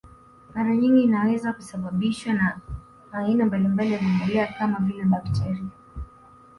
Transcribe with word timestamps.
Mara 0.55 0.75
nyingi 0.75 1.03
inaweza 1.03 1.53
kusababishwa 1.53 2.33
na 2.33 2.59
aina 3.11 3.45
mbalimbali 3.45 3.91
ya 3.93 3.99
vimelea 3.99 4.47
kama 4.47 4.79
vile 4.79 5.03
bakteria 5.03 5.65